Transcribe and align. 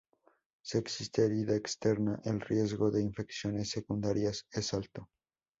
Se 0.63 0.79
existe 0.79 1.23
herida 1.25 1.55
externa 1.55 2.19
el 2.25 2.41
riesgo 2.41 2.89
de 2.89 3.03
infecciones 3.03 3.69
secundarias 3.69 4.47
es 4.49 4.73
alto. 4.73 5.09